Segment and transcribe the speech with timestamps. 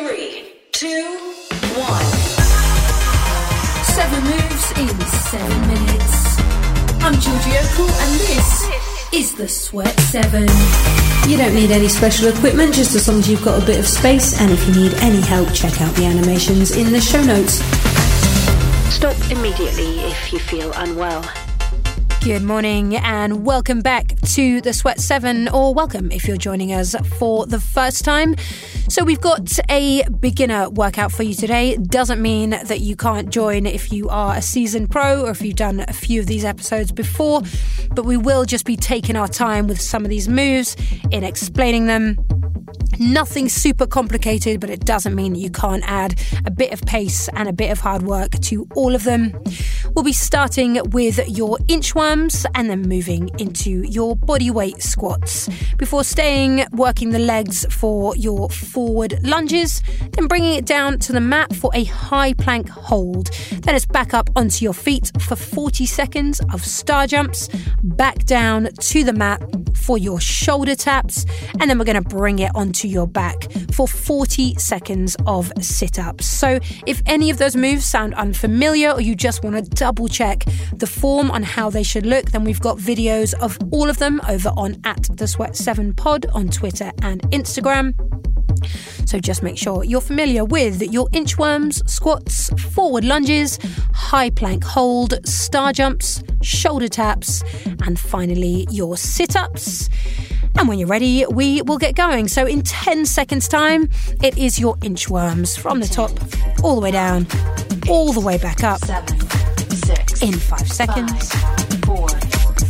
[0.00, 1.04] Three, two,
[1.76, 2.04] one.
[3.84, 6.40] Seven moves in seven minutes.
[7.02, 10.48] I'm Georgie Okell, and this is the Sweat 7.
[11.28, 13.86] You don't need any special equipment, just as long as you've got a bit of
[13.86, 14.40] space.
[14.40, 17.56] And if you need any help, check out the animations in the show notes.
[18.94, 21.22] Stop immediately if you feel unwell.
[22.22, 26.94] Good morning and welcome back to the Sweat 7, or welcome if you're joining us
[27.18, 28.36] for the first time.
[28.88, 31.76] So, we've got a beginner workout for you today.
[31.76, 35.56] Doesn't mean that you can't join if you are a seasoned pro or if you've
[35.56, 37.40] done a few of these episodes before,
[37.94, 40.76] but we will just be taking our time with some of these moves
[41.10, 42.18] in explaining them
[42.98, 47.28] Nothing super complicated, but it doesn't mean that you can't add a bit of pace
[47.32, 49.32] and a bit of hard work to all of them.
[49.94, 56.04] We'll be starting with your inchworms and then moving into your body weight squats before
[56.04, 61.54] staying working the legs for your forward lunges, then bringing it down to the mat
[61.56, 63.30] for a high plank hold.
[63.52, 67.48] Then it's back up onto your feet for 40 seconds of star jumps,
[67.82, 69.42] back down to the mat
[69.76, 71.26] for your shoulder taps,
[71.58, 75.98] and then we're going to bring it onto your back for 40 seconds of sit
[75.98, 76.26] ups.
[76.26, 80.44] So, if any of those moves sound unfamiliar or you just want to double check
[80.74, 84.20] the form on how they should look, then we've got videos of all of them
[84.28, 87.94] over on at the Sweat 7 Pod on Twitter and Instagram.
[89.08, 93.58] So just make sure you're familiar with your inchworms, squats, forward lunges,
[93.94, 97.42] high plank hold, star jumps, shoulder taps,
[97.86, 99.88] and finally your sit ups.
[100.58, 102.28] And when you're ready, we will get going.
[102.28, 103.88] So, in 10 seconds' time,
[104.22, 106.10] it is your inchworms from the top
[106.62, 107.26] all the way down,
[107.88, 108.80] all the way back up.
[109.70, 110.22] Six.
[110.22, 111.32] In five seconds.
[111.32, 112.08] Five, four,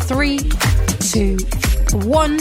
[0.09, 0.39] Three,
[0.98, 1.37] two,
[2.07, 2.39] one.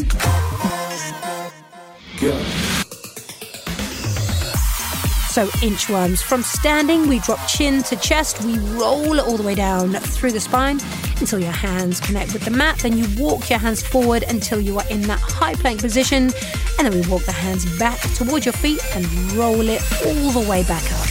[5.29, 6.21] So, inchworms.
[6.21, 8.43] From standing, we drop chin to chest.
[8.43, 10.79] We roll all the way down through the spine
[11.19, 12.79] until your hands connect with the mat.
[12.79, 16.31] Then you walk your hands forward until you are in that high plank position.
[16.77, 20.49] And then we walk the hands back towards your feet and roll it all the
[20.49, 21.07] way back up.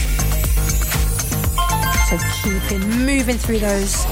[2.09, 2.17] So,
[2.69, 4.05] keeping moving through those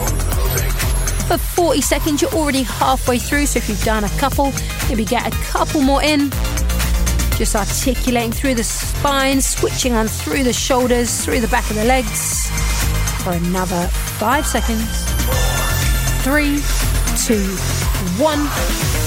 [1.27, 2.21] for 40 seconds.
[2.21, 4.51] You're already halfway through, so if you've done a couple,
[4.89, 6.29] maybe get a couple more in.
[7.37, 11.85] Just articulating through the spine, switching on through the shoulders, through the back of the
[11.85, 12.49] legs
[13.23, 14.87] for another five seconds.
[16.23, 16.61] Three,
[17.25, 17.45] two,
[18.21, 19.06] one.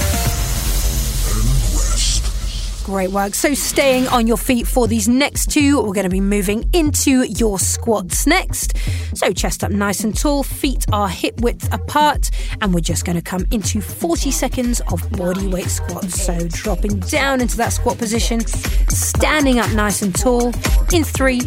[2.91, 3.33] Great work.
[3.33, 7.23] So, staying on your feet for these next two, we're going to be moving into
[7.23, 8.75] your squats next.
[9.15, 12.29] So, chest up nice and tall, feet are hip width apart,
[12.59, 16.21] and we're just going to come into 40 seconds of body weight squats.
[16.21, 20.47] So, dropping down into that squat position, standing up nice and tall
[20.91, 21.39] in three,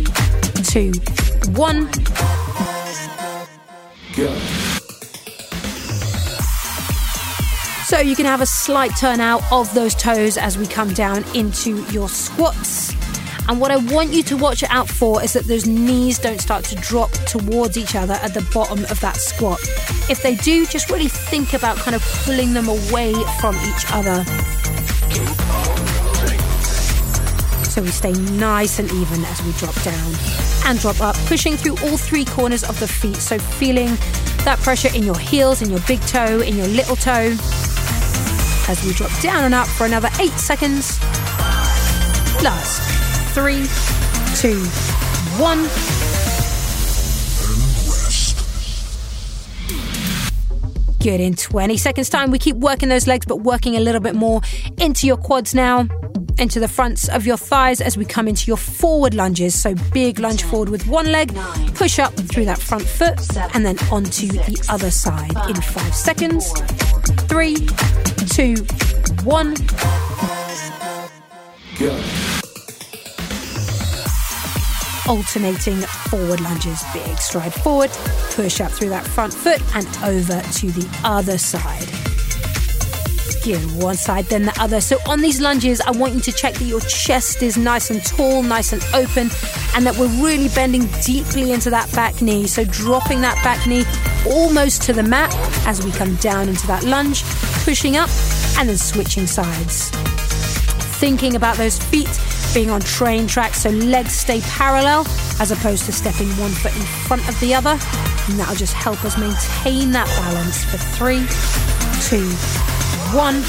[0.65, 0.93] two,
[1.53, 1.91] one.
[7.84, 11.84] So you can have a slight turnout of those toes as we come down into
[11.92, 12.94] your squats.
[13.46, 16.64] And what I want you to watch out for is that those knees don't start
[16.64, 19.60] to drop towards each other at the bottom of that squat.
[20.08, 24.24] If they do, just really think about kind of pulling them away from each other.
[27.68, 30.14] So we stay nice and even as we drop down
[30.64, 33.16] and drop up, pushing through all three corners of the feet.
[33.16, 33.98] So feeling
[34.44, 37.36] that pressure in your heels, in your big toe, in your little toe.
[38.66, 40.98] As we drop down and up for another eight seconds.
[42.42, 42.80] Last.
[43.34, 43.66] Three,
[44.36, 44.60] two,
[45.38, 45.69] one.
[51.02, 51.20] Good.
[51.20, 54.41] In 20 seconds' time, we keep working those legs, but working a little bit more
[54.78, 55.86] into your quads now,
[56.38, 59.54] into the fronts of your thighs as we come into your forward lunges.
[59.54, 61.34] So, big lunge forward with one leg,
[61.75, 63.20] push up through that front foot,
[63.54, 66.50] and then onto the other side in five seconds.
[67.28, 67.56] Three,
[68.24, 68.54] two,
[69.24, 69.54] one.
[71.78, 72.00] Go.
[75.08, 75.76] alternating
[76.10, 76.82] forward lunges.
[76.93, 77.90] Big stride forward,
[78.31, 81.88] push up through that front foot and over to the other side.
[83.43, 84.81] Give one side, then the other.
[84.81, 88.02] So on these lunges, I want you to check that your chest is nice and
[88.02, 89.28] tall, nice and open,
[89.75, 92.46] and that we're really bending deeply into that back knee.
[92.46, 93.84] So dropping that back knee
[94.26, 95.34] almost to the mat
[95.66, 97.22] as we come down into that lunge,
[97.64, 98.11] pushing up
[98.58, 99.88] and then switching sides.
[101.00, 102.08] Thinking about those feet
[102.52, 105.05] being on train tracks so legs stay parallel
[105.40, 107.70] as opposed to stepping one foot in front of the other.
[108.28, 111.26] And that'll just help us maintain that balance for three,
[112.05, 112.28] two,
[113.16, 113.43] one.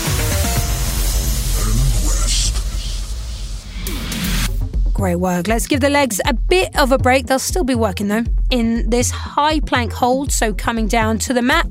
[4.94, 5.50] Great work.
[5.50, 7.28] Let's give the legs a bit of a break.
[7.28, 10.32] They'll still be working though in this high plank hold.
[10.32, 11.68] So coming down to the mat,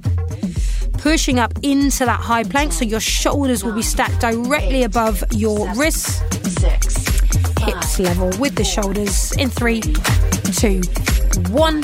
[1.04, 5.70] pushing up into that high plank so your shoulders will be stacked directly above your
[5.74, 6.20] wrists.
[7.60, 10.80] Hips level with the shoulders in three, two,
[11.52, 11.82] one.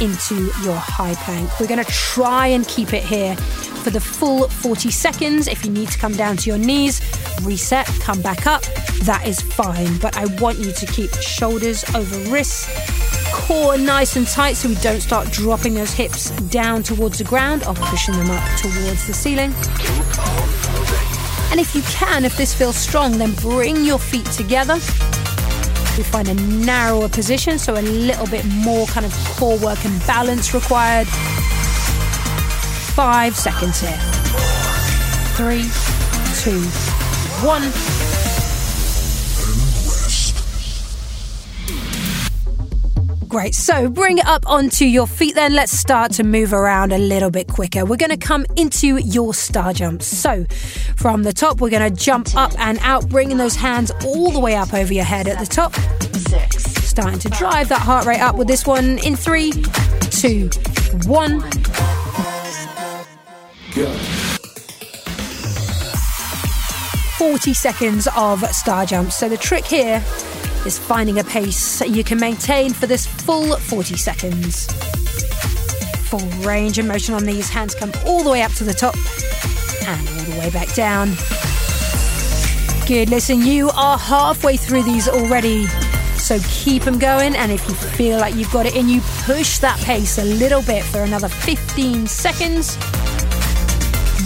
[0.00, 1.60] Into your high plank.
[1.60, 3.36] We're going to try and keep it here
[3.80, 5.48] for the full 40 seconds.
[5.48, 7.00] If you need to come down to your knees,
[7.42, 8.62] reset, come back up,
[9.04, 9.96] that is fine.
[9.98, 12.68] But I want you to keep shoulders over wrists,
[13.32, 17.64] core nice and tight so we don't start dropping those hips down towards the ground
[17.66, 19.52] or pushing them up towards the ceiling.
[21.50, 24.74] And if you can, if this feels strong, then bring your feet together.
[25.96, 30.06] We find a narrower position, so a little bit more kind of core work and
[30.06, 31.08] balance required.
[32.94, 33.96] Five seconds here.
[35.36, 35.62] Three,
[36.42, 36.60] two,
[37.46, 37.70] one.
[43.28, 43.54] Great.
[43.54, 45.54] So bring it up onto your feet then.
[45.54, 47.84] Let's start to move around a little bit quicker.
[47.84, 50.06] We're going to come into your star jumps.
[50.06, 50.44] So
[50.96, 54.40] from the top, we're going to jump up and out, bringing those hands all the
[54.40, 55.74] way up over your head at the top.
[56.52, 59.52] Starting to drive that heart rate up with this one in three,
[60.10, 60.50] two,
[61.06, 61.40] one.
[67.18, 69.16] 40 seconds of star jumps.
[69.16, 70.02] So the trick here
[70.66, 74.66] is finding a pace you can maintain for this full 40 seconds.
[76.08, 77.48] Full range of motion on these.
[77.48, 78.96] Hands come all the way up to the top
[79.86, 81.10] and all the way back down.
[82.88, 83.08] Good.
[83.08, 85.66] Listen, you are halfway through these already.
[86.16, 87.36] So keep them going.
[87.36, 90.62] And if you feel like you've got it in you, push that pace a little
[90.62, 92.76] bit for another 15 seconds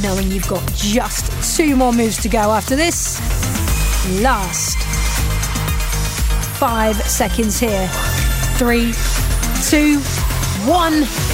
[0.04, 3.18] knowing you've got just two more moves to go after this.
[4.20, 4.76] Last
[6.58, 7.88] five seconds here.
[8.58, 8.92] Three,
[9.62, 10.00] two,
[10.70, 11.33] one.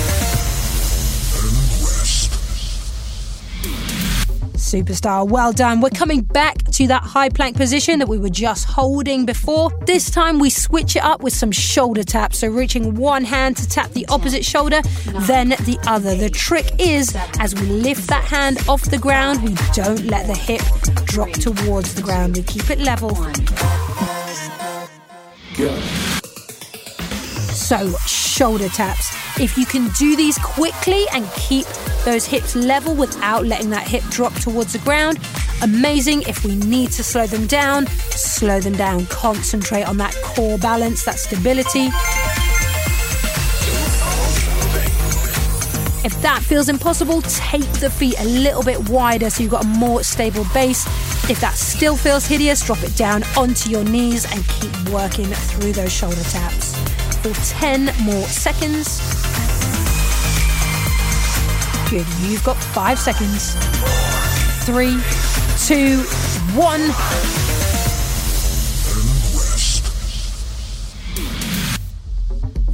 [4.70, 5.80] Superstar, well done.
[5.80, 9.70] We're coming back to that high plank position that we were just holding before.
[9.84, 12.38] This time we switch it up with some shoulder taps.
[12.38, 14.80] So reaching one hand to tap the opposite shoulder,
[15.26, 16.14] then the other.
[16.14, 20.36] The trick is as we lift that hand off the ground, we don't let the
[20.36, 20.62] hip
[21.06, 22.36] drop towards the ground.
[22.36, 23.10] We keep it level.
[27.70, 29.14] So, shoulder taps.
[29.38, 31.66] If you can do these quickly and keep
[32.04, 35.20] those hips level without letting that hip drop towards the ground,
[35.62, 36.22] amazing.
[36.22, 39.06] If we need to slow them down, slow them down.
[39.06, 41.90] Concentrate on that core balance, that stability.
[46.04, 49.68] If that feels impossible, take the feet a little bit wider so you've got a
[49.68, 50.84] more stable base.
[51.30, 55.70] If that still feels hideous, drop it down onto your knees and keep working through
[55.70, 56.89] those shoulder taps
[57.22, 58.98] for 10 more seconds.
[61.90, 63.54] Good, you've got five seconds.
[64.64, 64.96] Three,
[65.58, 66.02] two,
[66.54, 66.80] one.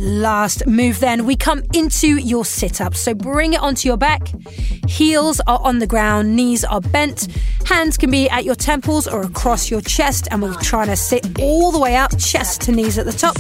[0.06, 2.94] Last move, then we come into your sit up.
[2.94, 4.28] So bring it onto your back.
[4.86, 7.26] Heels are on the ground, knees are bent.
[7.64, 10.28] Hands can be at your temples or across your chest.
[10.30, 13.36] And we're trying to sit all the way up, chest to knees at the top,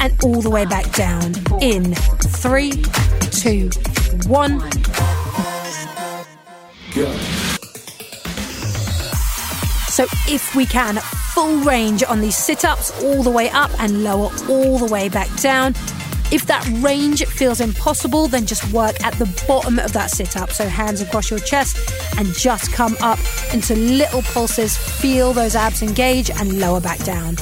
[0.00, 1.34] and all the way back down.
[1.60, 2.72] In three,
[3.20, 3.68] two,
[4.26, 4.60] one.
[9.90, 10.96] So if we can,
[11.34, 15.10] full range on these sit ups, all the way up and lower, all the way
[15.10, 15.74] back down.
[16.32, 20.50] If that range feels impossible, then just work at the bottom of that sit up.
[20.50, 21.78] So hands across your chest
[22.18, 23.18] and just come up
[23.54, 24.76] into little pulses.
[24.76, 27.36] Feel those abs engage and lower back down.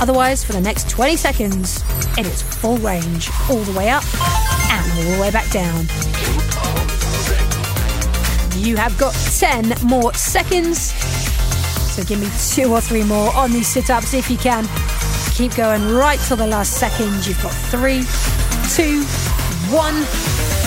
[0.00, 1.82] Otherwise, for the next 20 seconds,
[2.16, 4.04] it is full range, all the way up
[4.70, 5.86] and all the way back down.
[8.56, 10.92] You have got 10 more seconds.
[11.92, 14.64] So give me two or three more on these sit ups if you can.
[15.40, 17.26] Keep going right till the last second.
[17.26, 18.02] You've got three,
[18.68, 19.04] two,
[19.74, 20.59] one.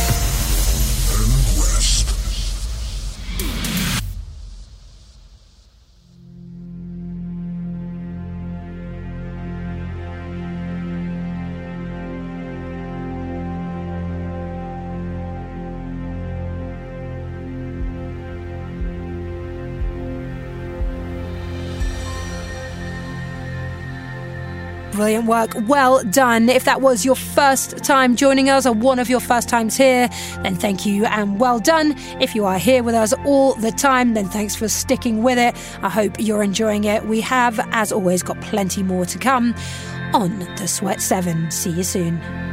[24.94, 25.56] Brilliant work.
[25.68, 26.50] Well done.
[26.50, 30.08] If that was your first time joining us or one of your first times here,
[30.44, 31.96] then thank you and well done.
[32.22, 35.56] If you are here with us all the time, then thanks for sticking with it.
[35.82, 37.08] I hope you're enjoying it.
[37.08, 39.56] We have, as always, got plenty more to come
[40.14, 41.50] on The Sweat 7.
[41.50, 42.53] See you soon.